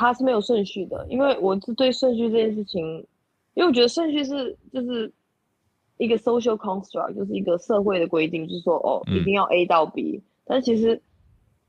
[0.00, 2.82] 它是没有顺序的，因为我是对顺序这件事情，
[3.52, 5.12] 因为我觉得顺序是就是
[5.98, 10.98] 一个 social construct，就是一个社会的规定，就是说哦，一定要 A 到 B，但其实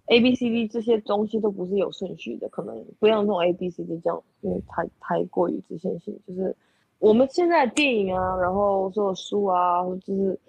[0.05, 6.17] A B C D 这些东西都不是有顺序的，可能不要用 A B C D 这样，因为太太过于直线性。
[6.25, 6.55] 就是
[6.99, 10.39] 我们现在的电影啊，然后所有书啊，或者是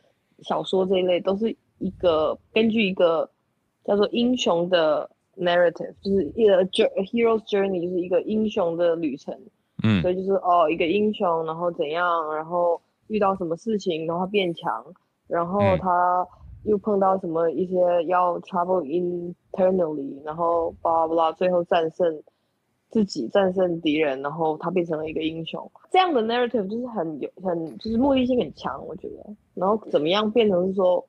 [0.44, 3.28] 小说这一类，都是一个根据一个
[3.84, 5.10] 叫做英雄的。
[5.36, 9.36] Narrative 就是一个 hero's journey，就是一个英雄的旅程。
[9.84, 14.84] 嗯，所以就是哦，一个英雄，然后怎样，然后遇到什么事情，然后变强，
[15.26, 16.24] 然后他
[16.62, 22.22] 又碰到什么一些要 travel internally，然后 blah blah，最后战胜
[22.90, 25.68] 自己，战胜敌人，然后他变成了一个英雄。
[25.90, 29.34] 这样的 narrative 就是很有很就是目的性很强，我觉得。
[29.54, 31.04] 然后怎么样变成是说，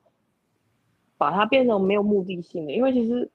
[1.16, 3.30] 把它变成没有目的性的，因为其实。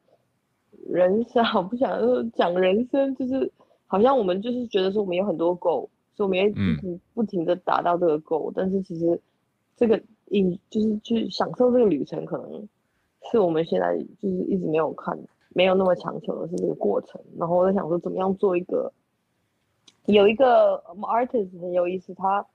[0.87, 1.89] 人生， 我不想
[2.31, 3.51] 讲人生，就是
[3.87, 9.19] 好像我们就是觉得说我们有很多 goal，所以我们也一直不停的达到这个 goal，但是其实
[9.75, 12.67] 这个影就是去享受这个旅程，可能
[13.31, 15.17] 是我们现在就是一直没有看，
[15.49, 17.19] 没有那么强求的是这个过程。
[17.37, 18.91] 然后我在想说，怎么样做一个
[20.05, 22.45] 有一个 artist 很有意思，他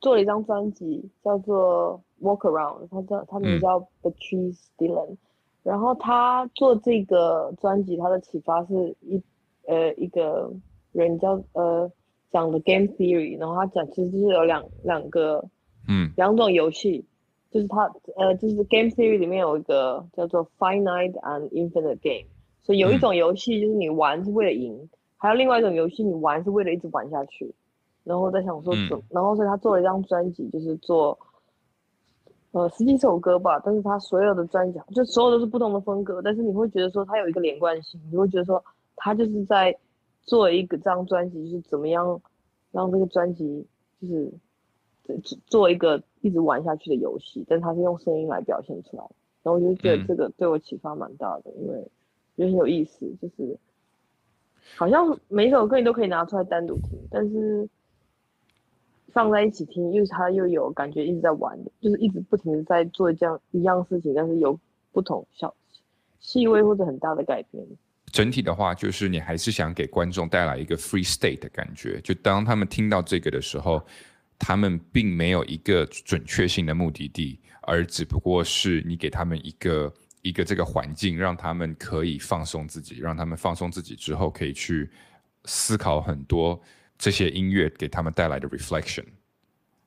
[0.00, 5.16] 做了一张专辑叫做 Walk Around，他叫他名叫 Patrice Dillon。
[5.64, 9.20] 然后他做这个专辑，他的启发是一
[9.66, 10.52] 呃一个
[10.92, 11.90] 人叫呃
[12.30, 15.42] 讲的 game theory，然后他讲其实就是有两两个
[15.88, 16.12] 嗯。
[16.16, 17.06] 两种游戏，
[17.50, 22.28] 就是他呃就是 game theory 里面有一个叫做 finite and infinite game，
[22.62, 27.54] 所以有一种游戏就是你玩是为了赢，还有另外一种游戏你玩是为了一直玩下去，
[28.04, 31.18] 然后我在想说怎，然后所以他做了一张专辑，就是做。
[32.54, 39.76] 呃，十几首歌吧，但是他所有的专辑就所有都是不同的风格，但是你会觉得说他有一个连贯性，你会觉得说他就是在
[40.22, 42.20] 做一个这张专辑，是怎么样
[42.70, 43.66] 让这个专辑
[44.00, 44.32] 就是
[45.46, 49.02] 做一个一直玩下去的游戏，但他是用声音来表现出来，
[49.42, 51.74] 然后我就觉得这个对我启发蛮大的，因为
[52.36, 53.58] 觉得很有意思，就是
[54.76, 57.68] 好像每首歌你都可以拿出来单独听，但是。
[59.14, 64.58] 放在一起听，因为他又有感觉一直在玩，就是一直不停的在做这样一样事情，但是有
[64.92, 65.54] 不同小
[66.18, 67.64] 细微或者很大的改变。
[68.12, 73.80] 整体的话，就是你还是想给观众带来一个 free state 的感觉，就当他们听到这个的时候，
[74.38, 79.92] 他们并没有一个准确性的目的地，而只不过是你给他们一个
[80.22, 84.90] 一个这个环境，让他们可以放松自己，让他们放松自己之后，可以去
[85.44, 86.60] 思考很多。
[87.04, 89.04] 这些音乐给他们带来的 reflection，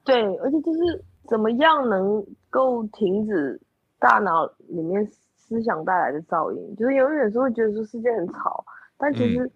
[0.03, 3.59] 对，而且就是怎么样能够停止
[3.97, 5.03] 大脑里面
[5.35, 6.75] 思想带来的噪音？
[6.75, 8.63] 就是有有时候会觉得说世界很吵，
[8.99, 9.49] 但其实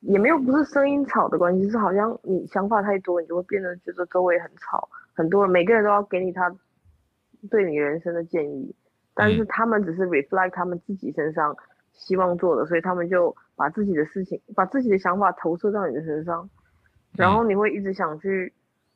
[0.00, 6.50] 也没有不是声音吵的关系，是好像你想法太多，你就会变得觉得周围很吵，很多人每个人都要给你他
[7.50, 8.74] 对你人生的建议，
[9.12, 11.54] 但是他们只是 reflect 他们自己身上
[11.92, 16.48] 希望做的，所以他们就把自己的事情、把自己的想法投射到你的身上。
[17.16, 18.52] 然后你会一直想去，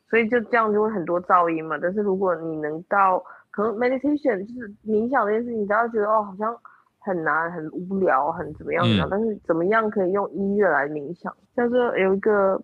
[0.09, 1.77] 所以就这样就会很多噪音嘛。
[1.81, 6.57] 但是如果你能到，可能 meditation 就是冥想这件事情，你不要觉得哦好像
[6.99, 9.07] 很难、很无聊、很怎么样怎么样。
[9.09, 11.35] 但是怎么样可以用音乐来冥想？
[11.55, 12.59] 像是有一个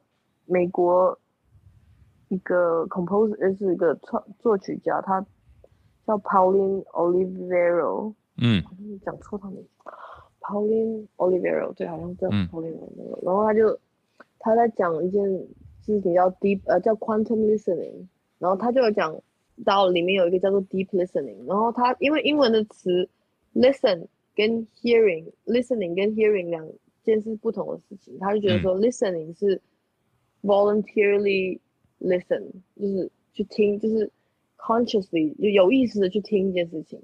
[0.46, 1.18] 美国
[2.30, 5.24] 一个 composer 是一个创作曲家，他
[6.08, 8.13] 叫 Pauline Olivero。
[8.38, 8.63] 嗯，
[9.06, 9.69] 讲错他名字
[10.42, 13.24] ，Pauline Olivero，对，好像叫 Pauline Olivero。
[13.24, 13.80] 然后他就。
[14.44, 15.24] 他在讲一件
[15.86, 18.06] 事情叫 deep，呃，叫 quantum listening，
[18.40, 19.18] 然后他就有讲
[19.64, 23.08] 到里面有一个叫做 deep listening，然后他因为英文的词
[23.56, 24.06] listen
[24.36, 26.68] 跟 hearing，listening 跟 hearing 两
[27.04, 29.62] 件事不同的事情，他就觉得说 listening 是
[30.44, 31.60] voluntarily
[32.02, 32.44] listen，
[32.78, 34.12] 就是去听，就是
[34.58, 37.00] consciously 就有意识的去听一件事情，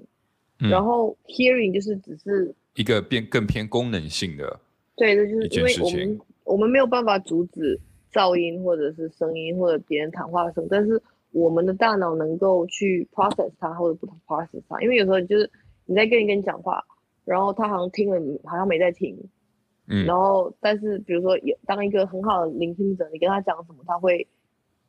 [0.58, 4.60] 然后 hearing 就是只是一个变更偏功能性的，
[4.94, 6.20] 对，这就是因为我们。
[6.50, 7.78] 我们没有办法阻止
[8.12, 11.00] 噪音或者是声音或者别人谈话声，但是
[11.30, 15.48] 我们的大脑能够去 process 它或者不 process 它，因为有时候就是
[15.86, 16.84] 你在跟一个人讲话，
[17.24, 19.16] 然后他好像听了你好像没在听，
[19.86, 24.26] 嗯，然后但是比如说有当一个很好的聆听者，你跟他讲什么他会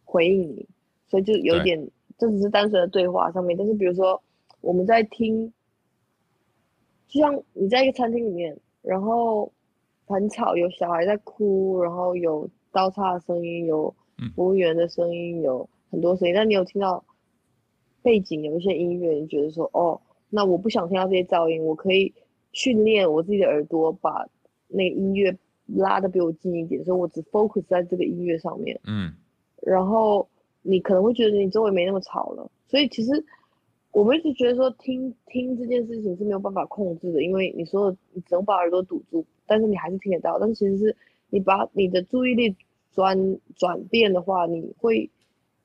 [0.03, 0.67] 回应你，
[1.07, 1.79] 所以就有一点
[2.17, 4.19] 这只是单纯的对话上面，但是比如说
[4.61, 5.53] 我们在听，
[7.07, 9.51] 就像你在一个餐厅里面，然后。
[10.11, 13.95] 很吵，有小孩在哭，然后有刀叉的声音，有
[14.35, 16.35] 服务员的声音，有很多声音。
[16.35, 17.03] 但你有听到
[18.03, 19.99] 背景有一些音乐，你觉得说，哦，
[20.29, 22.13] 那我不想听到这些噪音，我可以
[22.51, 24.27] 训练我自己的耳朵，把
[24.67, 25.35] 那音乐
[25.65, 28.79] 拉的比我近一点，所以我只 focus 在这个音乐上面。
[28.85, 29.13] 嗯
[29.61, 30.27] 然后
[30.63, 33.11] 你可能会觉得你周围没那么吵了，所以其实
[33.91, 40.39] 我们一直觉得说听听这件事情是没有办法控制的，因为你说你只能把耳朵堵住，但是你还是听得到。
[40.39, 40.95] 但是其实是
[41.30, 42.56] 你把你的注意力
[42.94, 45.09] 转转变的话，你会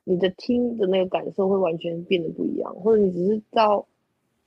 [0.03, 3.87] 你的听的那个感受会完全变得不一样，或者你只是到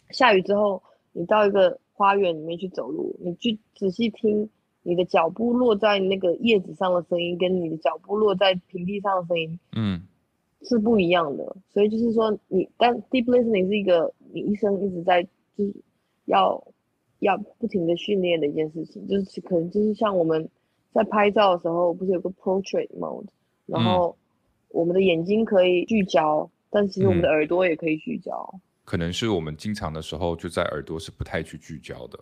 [0.09, 0.83] 下雨之后，
[1.13, 4.49] 你到一个花园里面去走路，你去仔细听。
[4.81, 10.01] 你的脚步落在那个叶子上的声音，跟你的脚步落在平地上的声音，嗯
[10.61, 11.57] 是不一样的。
[11.73, 15.75] 所以就是说你，但 deep listening 是一个你一生一直在就是
[16.25, 16.65] 要
[17.19, 20.49] 要不停的训练的一件事情，就是可能就是像我们
[20.93, 23.27] 在拍照的时候，不是有个 portrait mode，
[23.65, 24.15] 然后
[24.69, 28.53] 我们的眼睛可以聚焦，但其实我们的耳朵也可以聚焦。
[28.83, 32.19] 可能是我们经常的时候就在耳朵是不太去聚焦的。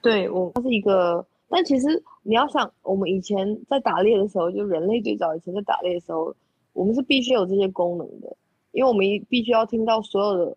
[0.00, 1.26] 对我，它是一个。
[1.50, 1.86] 但其实
[2.22, 6.36] 你要想，我们以前在打猎的时候，就人类最早以前在打猎的时候，
[6.74, 8.36] 我们是必须有这些功能的，
[8.72, 10.56] 因为我们必须要听到所有的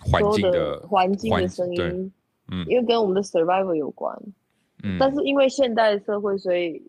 [0.00, 2.12] 环境的环境的声音，
[2.50, 4.16] 嗯，因为跟我们的 survival 有关，
[4.82, 4.96] 嗯。
[4.98, 6.82] 但是因为现代社会，所以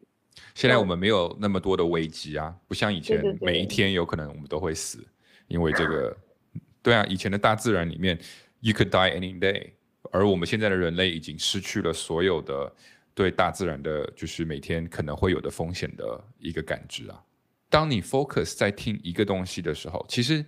[0.53, 5.03] 现在我们没有那么多的危机啊，不像以前每一天有可能我们都会死，
[5.47, 6.17] 因为这个，
[6.81, 8.19] 对啊，以前的大自然里面
[8.59, 9.71] ，you could die any day，
[10.11, 12.71] 而我们现在的人类已经失去了所有的。
[13.13, 17.21] 对大自然的，就是每天可能会有的风险的一个感知啊。
[17.69, 20.43] 当你 focus 在听一个东西的时候，其实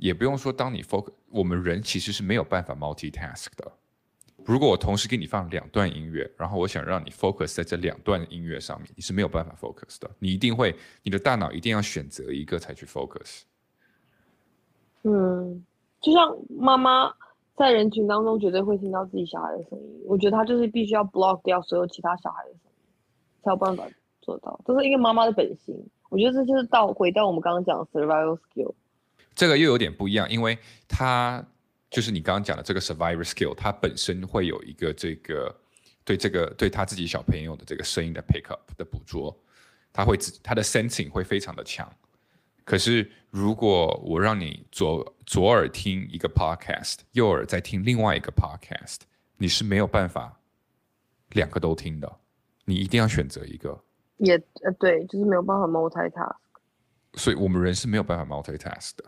[0.00, 3.72] 也不用说，当你 focus，我们人其实是没有办法 multitask 的。
[4.48, 10.10] 如果我同时给你放两段音乐，然后我想让你 focus 在这两段音乐上面，你是没有办法 focus 的。
[10.18, 13.42] 你一定会，你的大脑一定要选择一个才去 focus。
[15.02, 15.62] 嗯，
[16.00, 17.12] 就像妈妈。
[17.58, 20.02] 在人群当中，绝对会听到自己小孩的声音。
[20.06, 22.70] 我觉得她就是必须要 block 掉所有其他小孩的声音，
[23.42, 23.84] 才有办法
[24.20, 24.60] 做到。
[24.64, 25.74] 这是一个妈妈的本性。
[26.08, 28.72] 我觉得这就是到回到我们刚刚讲的 survival skill。
[29.34, 30.56] 这个又有点不一样，因为
[30.86, 31.44] 它
[31.90, 35.54] 就是你刚刚讲的这个 survivor skill，它本身会有一个这个
[36.04, 39.34] 对这个对他自己小朋友的这个声音的 pick up 的捕捉，
[39.92, 41.90] 他会自他的 sensing 会非常的强。
[42.64, 48.98] 可是，如果我让你左左耳听一个 podcast，右耳在听另外一个 podcast，
[49.38, 50.38] 你是没有办法
[51.30, 52.16] 两个都听的，
[52.66, 53.82] 你一定要选择一个。
[54.18, 56.36] 也呃对，就是没有办法 multitask。
[57.14, 59.04] 所以我们人是没有办法 multitask 的。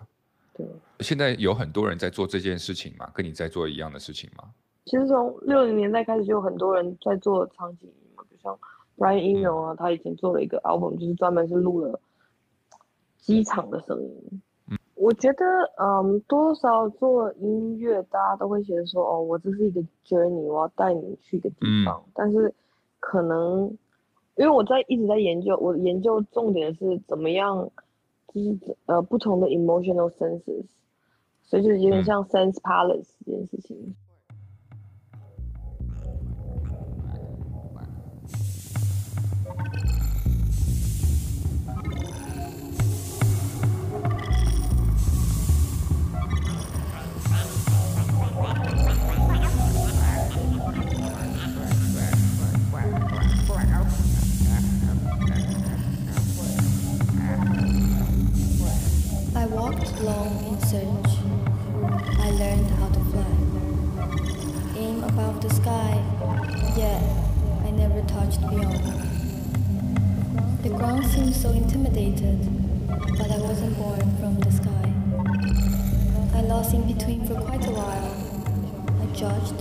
[0.65, 1.05] 对。
[1.05, 4.45] 现在有很多人在做这件事情嘛，跟你在做一样的事情吗？
[4.85, 8.59] 其实从六零年代开始就有很多人在做场景音嘛，比如像
[8.97, 12.01] Brian Eno 啊，他以前做了一个 album，就是专门是录了。
[13.23, 14.43] 机场的声音，
[14.95, 15.45] 我觉得，
[15.77, 22.03] 嗯，多少做音乐，大家都会觉得说，哦，我这是一个 journey，我要带你去一个地方。
[22.15, 22.53] 但是，
[22.99, 23.67] 可能，
[24.37, 27.71] 因为我在一直在研究，我研究重点是怎么样，
[28.33, 30.67] 就是呃不同的 emotional senses，
[31.43, 33.95] 所以就有点像 sense palace 这件事情。
[79.21, 79.61] judged,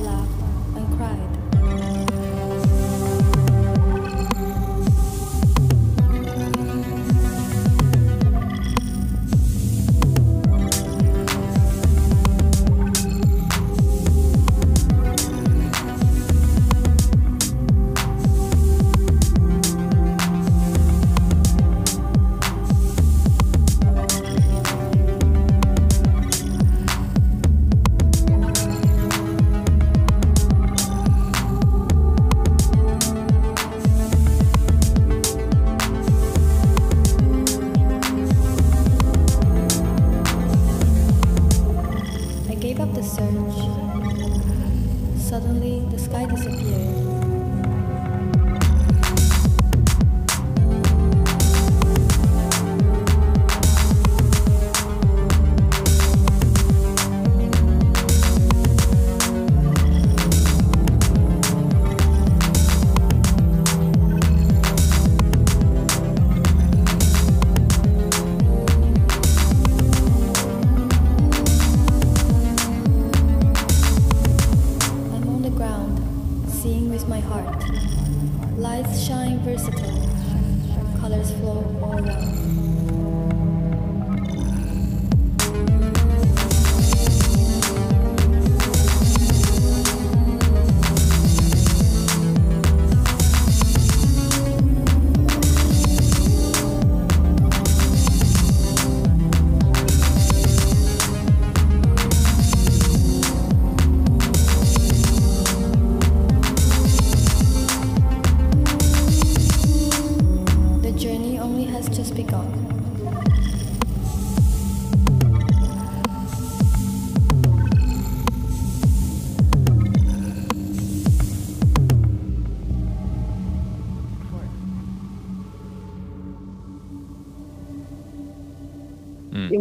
[0.00, 0.42] laughed,
[0.76, 2.01] and cried.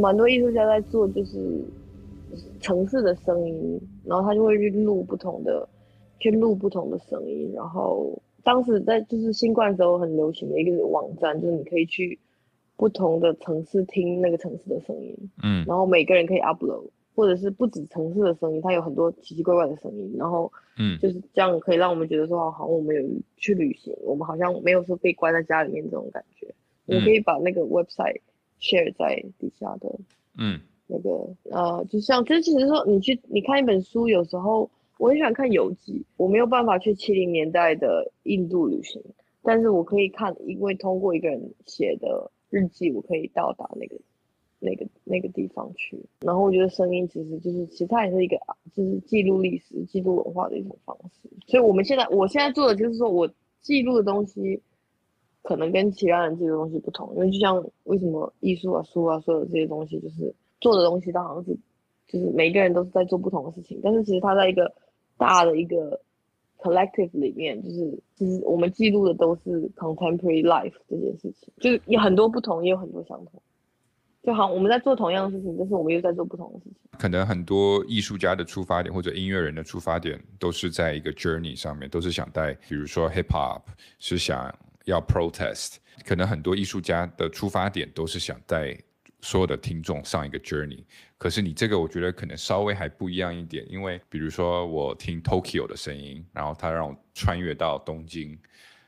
[0.02, 1.64] 蛮多艺术家在做，就是
[2.60, 5.68] 城市的声音，然后他就会去录不同的，
[6.20, 7.52] 去录不同的声音。
[7.54, 12.18] 然后当时在就是新冠的时候很流行的一个网站，就是你可以去
[12.76, 23.02] 不同的城市听那个城市的声音，嗯然后每个人可以 upload，或者是不止城市的声音，它有很多奇奇怪怪的声音，然后嗯就是这样可以让我们觉得说，好像我们有
[23.38, 26.48] 去旅行，我们好像没有说被关在家里面这种感觉。
[26.88, 28.20] 我可以把那个 website
[28.62, 29.94] share 在底下的
[30.38, 39.02] 嗯那个呃，就像这其实说你去你看一本书，有时候我很喜欢看游记，我没有办法去七零年代的印度旅行，
[39.42, 43.96] 但是我可以看，因为通过一个人写的日记，我可以到达那个
[44.60, 45.98] 那个那个地方去。
[46.20, 48.38] 然后我觉得声音其实就是，其实它也是一个
[48.74, 51.30] 就是记录历史、记录文化的一种方式。
[51.48, 53.28] 所以我们现在我现在做的就是说我
[53.62, 54.62] 记录的东西。
[55.44, 61.58] 可能跟其他人记录的东西不同，因为就像为什么艺术啊、书啊，所有这些东西，就是做的东西，它好像是，
[62.08, 64.72] 就是每个人都是在做不同的事情，但是其实它在一个
[65.18, 66.00] 大的一个
[66.58, 73.42] collective 里面，就是就是我们记录的都是 contemporary life 这件事情，就是有很多不同，也有很多相同。
[74.24, 76.76] 就好像我们在做同样的事情，但是我们又在做不同的事情。
[77.00, 83.62] 可能很多艺术家的出发点或者音乐人的出发点都是在一个 journey 上面，都是想带，比如说 hip hop
[83.98, 84.54] 是想
[84.92, 88.78] 要 protest，可能很多艺术家的出发点都是想带
[89.22, 90.84] 所有的听众上一个 journey。
[91.18, 98.38] 可是你这个我觉得可能稍微还不一样一点，因为比如说我听 Tokyo 的声音，然后它让我穿越到东京，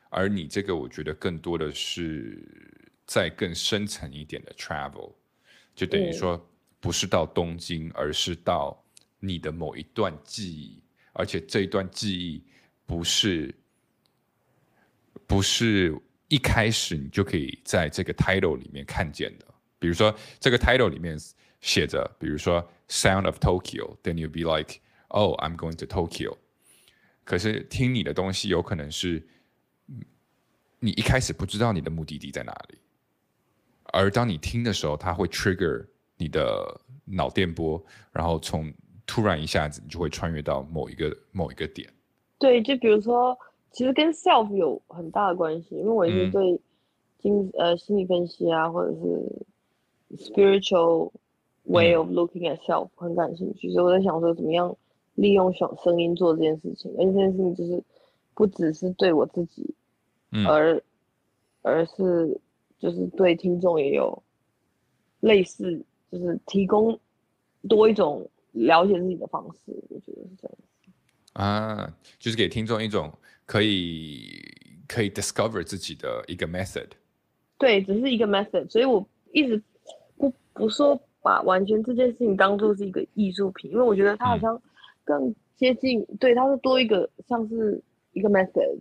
[0.10, 2.44] 而你这个我觉得更多的是
[3.06, 5.14] 在更深层一点的 travel，
[5.76, 6.44] 就等于说
[6.80, 8.84] 不是到东京，而是到
[9.20, 10.82] 你的某一段记忆，
[11.14, 12.44] 而且这一段记忆
[12.86, 13.54] 不是
[15.34, 19.46] 不是一开始你就可以在这个 title 里面看见的。
[19.80, 21.18] 比如说这个 title 里面
[21.60, 26.38] 写着，比如说 Sound of Tokyo，then you'll be like, oh, I'm going to Tokyo。
[27.24, 29.28] 可是听你的东西有可能是，
[30.80, 32.78] 你一开始不知道你的目的地在哪里，
[33.86, 35.84] 而当你听的时候，它会 trigger
[36.16, 38.72] 你的脑电波，然后从
[39.08, 41.92] 突然一下子你就会穿越到某一个某一个点。
[42.38, 43.36] 对，就比如说，
[43.74, 46.32] 其实跟 self 有很大的关系，因为我一直嗯。
[46.32, 46.62] 对
[47.20, 49.46] 精、呃心理分析啊，或者是
[50.18, 51.10] spiritual
[51.64, 51.98] way 嗯。
[51.98, 54.76] of looking at self 很感兴趣，所以我在想说，怎么样
[55.16, 57.84] 利用小声音做这件事情，而且这件事情就是
[58.34, 59.74] 不只是对我自己，
[60.32, 60.46] 嗯。
[60.46, 60.84] 而
[61.62, 62.40] 而是
[62.78, 64.22] 就是对听众也有
[65.22, 67.00] 类似，就是提供
[67.70, 70.58] 多一种了解自己的方式，我觉得是这样。
[71.34, 73.12] 啊，就是给听众一种
[73.46, 74.40] 可以
[74.88, 76.88] 可以 discover 自己的一个 method。
[77.58, 79.62] 对，只是一个 method，所以我一直
[80.18, 84.62] 不不说把完全这件事情当做是一个艺术品，因为我觉得它好嗯像
[85.04, 88.80] 更接近，对，它是多一个像是一个 method，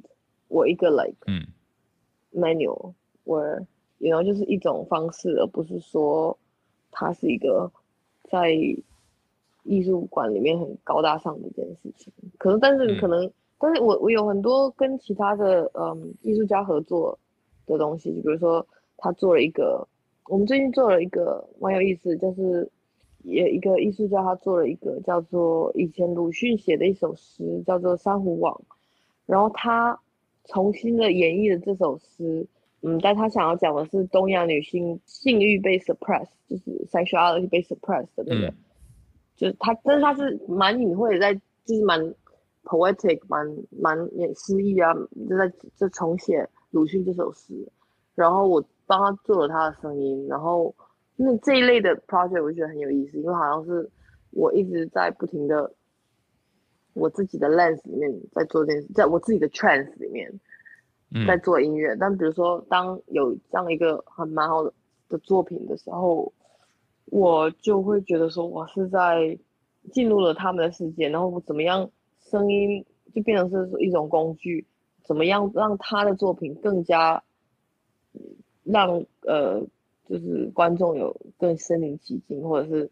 [0.49, 1.47] 我一个 like 嗯
[2.35, 2.93] manual，
[3.25, 3.41] 我
[3.99, 6.37] you know 就是一种方式，而不是说
[6.91, 7.71] 它是一个
[8.25, 8.53] 在
[9.63, 12.13] 艺术馆里面很高大上的一件事情。
[12.39, 17.19] 可能，但是嗯可能，但是我我有很多跟其他的嗯艺术家合作
[17.67, 18.67] 的东西，就比如说
[18.97, 19.87] 他做了一个，
[20.29, 22.69] 我们最近做了一个蛮有意思，就是
[23.23, 28.55] 也一个艺术家他做了一个叫做以前鲁迅写的一首诗，叫做《珊瑚网》，
[29.27, 29.99] 然后他
[30.47, 32.47] 重新的演绎了这首诗。
[32.85, 38.55] 嗯，但他想要讲的是东亚女性性欲被 suppress，就是 sexuality 被 suppress 的那个，嗯
[39.43, 42.01] 就是他，但是他是蛮隐晦的在，就是蛮
[42.63, 44.95] poetic，蛮蛮也诗意啊，
[45.29, 47.53] 就在就重写鲁迅这首诗，
[48.15, 50.73] 然后我帮他做了他的声音，然后
[51.17, 53.91] 那这一类的 project 我就觉得很有意思，因为好像是
[54.31, 55.75] 我一直在不停的
[56.93, 60.33] 我自己的 lens 里面在做这件事，在我自己的 trance 里面，
[61.13, 61.97] 嗯在做音乐。
[61.97, 64.73] 但比如说，当有这样一个很蛮好的
[65.09, 66.33] 的作品的时候，
[67.13, 69.39] 我就会觉得说，我是在
[69.93, 72.83] 进入了他们的世界，然后我怎么样，声音
[73.15, 74.67] 就变成是一种工具，
[75.05, 77.23] 怎么样让他的作品更加
[78.15, 78.21] 嗯
[78.65, 79.61] 让呃，
[80.09, 82.91] 就是观众有更身临其境，或者是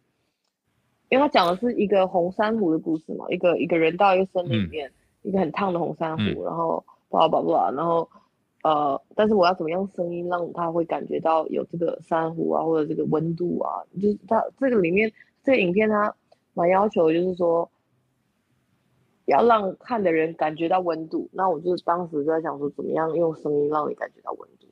[1.08, 4.68] 因为他讲的是一个红珊瑚的故事嘛，一个一个人到一个森林里嗯。
[4.68, 6.44] 面，一个很烫的红珊瑚，嗯。
[6.44, 8.06] 然后叭叭叭，然后
[8.62, 15.12] 呃，但是我要怎么样声音让他会感觉到有这个珊瑚啊，或者这个温度啊，就是他这个里面
[15.42, 16.14] 这个影片它
[16.54, 17.70] 蛮要求就是说。
[19.26, 24.66] 要让看的人感觉到温度，那我就当时就在想说，怎么样用声音让你感觉到温度。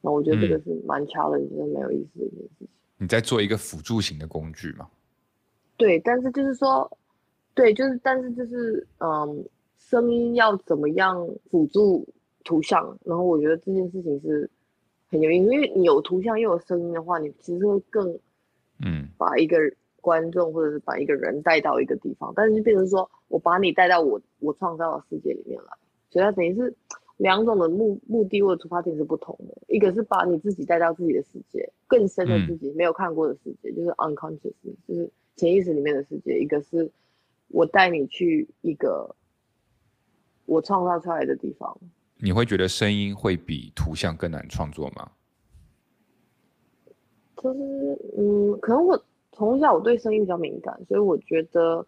[0.00, 2.68] 那我觉得这个嗯是蛮 challenge 的，蛮有意思的一件事情。
[2.96, 4.88] 你在做一个辅助型的工具嘛？
[5.76, 6.90] 对，但是就是说，
[7.52, 9.44] 对，就是但是就是嗯，
[9.76, 12.08] 声音要怎么样辅助
[12.44, 12.98] 图像？
[13.04, 14.50] 然后我觉得这件事情是
[15.10, 18.18] 很有意思，因为你有图像又有声音的话，你其实会更
[18.84, 19.58] 嗯把一个
[20.00, 25.72] 观众或者是把一个人带到一个地方，但是就变成说我把你带到我我创造的世界里面来，
[26.10, 26.74] 所以它等于是
[27.16, 34.54] 两种的目目的或者出发点是不同的，一个是把你自己带到自己的世界，更深的自己、没有看过的世界，就是 unconscious，
[34.86, 36.90] 就是潜意识里面的世界；一个是
[37.48, 39.16] 我带你去一个
[40.46, 41.76] 我创造出来的地方。
[42.20, 45.10] 你会觉得声音会比图像更难创作吗？
[47.40, 47.60] 就是
[48.16, 49.00] 嗯，可能我
[49.32, 51.86] 从小我对声音比较敏感，所以我觉得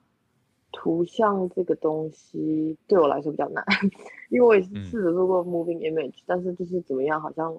[0.70, 3.64] 图像这个东西对我来说比较难，
[4.30, 7.52] 因为我也是嗯试着做过 moving image，、但是就是怎么样，好像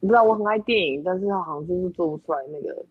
[0.00, 2.82] 不知道我很爱电影，但是它好像就是做不出来那个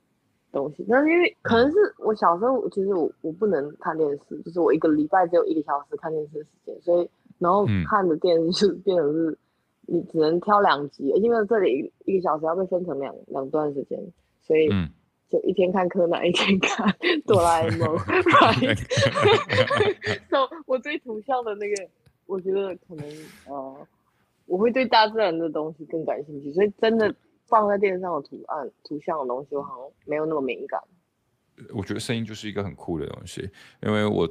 [0.51, 0.85] 东西。
[0.87, 9.37] 但是因为可能是我小时候，其实我我不能看电视，就是我一个礼拜只有一个小时看电视的时间，所以然后嗯看的电视就变成是。
[9.87, 11.71] 你只能挑两集，因为这里
[12.05, 13.99] 一一个小时要被分成两两段时间，
[14.41, 14.89] 所以嗯，
[15.29, 16.91] 就一天看柯南，一天看
[17.23, 17.87] 哆啦 A 梦，
[19.05, 21.87] right？so 我对图像的那个，
[22.25, 23.05] 我觉得可能
[23.45, 23.87] 呃，
[24.47, 27.13] 我会对大自然的东西更感兴趣，所以真的
[27.45, 30.81] 放在电视上的图案、图像的东西，我好像没有那么敏感。
[31.75, 33.47] 我觉得声音就是一个很酷的东西，
[33.83, 34.27] 因为我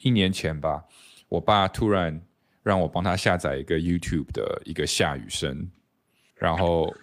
[0.00, 0.84] 一年前吧，
[1.32, 2.20] 我爸突然
[2.62, 5.66] 让我帮他下载一个 YouTube 的一个下雨声，
[6.34, 6.94] 然后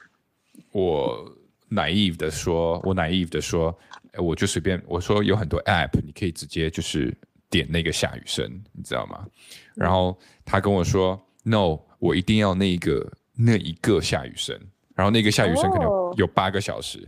[0.72, 1.36] 我
[1.72, 3.76] naive 的说，我 naive 的说，
[4.12, 7.12] 哎我就随便我说有很多 app，你可以直接就是
[7.50, 9.26] 点那个下雨声，你知道吗？
[9.74, 10.16] 然后
[10.46, 14.56] 他跟我说，no，我一定要那一个那一个下雨声，
[14.94, 17.04] 然后那个下雨声可能有八个小时。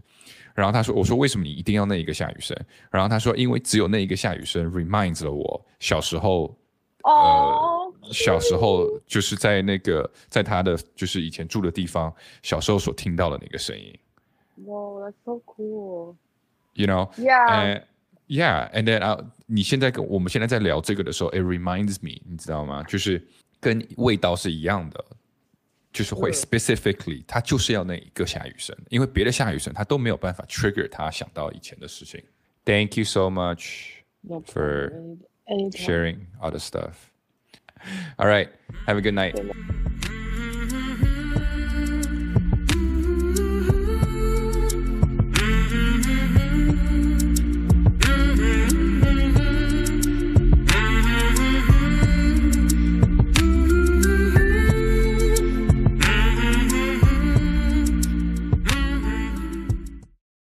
[0.55, 2.57] 然后他说：“我说为什么你一定要那一个下雨声？”
[2.91, 6.53] 然后他说：“因为只有那一个下雨声 reminds 了我小时候，
[7.03, 13.97] 哦，小时候就是在那个在他的就是以前住的地方，小时候所听到的那个声音。
[14.65, 16.15] 哇，that's so cool。
[16.73, 17.83] You know, Yeah，and
[18.27, 22.83] yeah, and then 啊，你现在跟我们现在在聊这个的时候，it reminds me，你知道吗？
[22.83, 23.25] 就是
[23.59, 25.03] 跟味道是一样的，
[25.91, 32.23] 就是会嗯 specifically，它就是要那一个下雨声，因为别的下雨声它都没有办法 trigger 他想到以前的事情。
[32.63, 34.03] Thank you so much
[34.45, 35.17] for.
[35.49, 35.81] Anytime.
[35.81, 37.11] sharing all the stuff.
[38.19, 38.49] All right,
[38.85, 39.39] have a good night.